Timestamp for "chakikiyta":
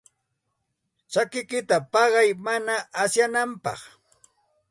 1.11-1.77